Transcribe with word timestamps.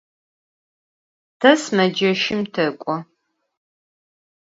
Te 1.39 1.51
sımeceşım 1.61 2.41
tek'o. 2.53 2.95